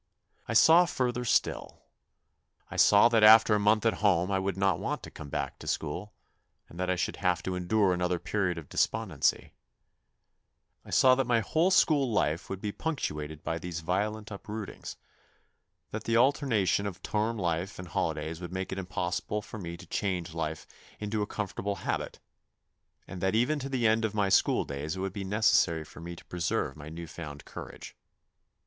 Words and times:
I 0.47 0.53
saw 0.55 0.87
further 0.87 1.23
still. 1.23 1.83
I 2.71 2.75
saw 2.75 3.07
that 3.09 3.21
after 3.23 3.53
a 3.53 3.59
month 3.59 3.85
at 3.85 3.93
home 4.01 4.31
I 4.31 4.39
would 4.39 4.57
not 4.57 4.79
want 4.79 5.03
to 5.03 5.11
come 5.11 5.29
back 5.29 5.59
to 5.59 5.67
school, 5.67 6.11
and 6.67 6.79
that 6.79 6.89
I 6.89 6.95
should 6.95 7.17
have 7.17 7.43
to 7.43 7.53
endure 7.53 7.93
another 7.93 8.17
period 8.17 8.57
of 8.57 8.67
despondency. 8.67 9.53
I 10.83 10.89
78 10.89 10.89
THE 10.89 10.89
NEW 10.89 10.89
BOY 10.89 10.89
saw 10.89 11.13
that 11.15 11.27
my 11.27 11.39
whole 11.41 11.69
school 11.69 12.11
life 12.11 12.49
would 12.49 12.59
be 12.59 12.71
punctuated 12.71 13.43
by 13.43 13.59
these 13.59 13.81
violent 13.81 14.31
uprootings, 14.31 14.95
that 15.91 16.05
the 16.05 16.17
alternation 16.17 16.87
of 16.87 17.03
term 17.03 17.37
time 17.37 17.67
and 17.77 17.87
holidays 17.89 18.41
would 18.41 18.51
make 18.51 18.71
it 18.71 18.79
impossible 18.79 19.43
for 19.43 19.59
me 19.59 19.77
to 19.77 19.85
change 19.85 20.33
life 20.33 20.65
into 20.99 21.21
a 21.21 21.27
comfortable 21.27 21.75
habit, 21.75 22.17
and 23.07 23.21
that 23.21 23.35
even 23.35 23.59
to 23.59 23.69
the 23.69 23.85
end 23.87 24.03
of 24.03 24.15
my 24.15 24.29
school 24.29 24.63
days 24.65 24.95
it 24.95 24.99
would 24.99 25.13
be 25.13 25.23
necessary 25.23 25.83
for 25.85 25.99
me 26.01 26.15
to 26.15 26.25
preserve 26.25 26.75
my 26.75 26.89
new 26.89 27.05
found 27.05 27.45
courage. 27.45 27.95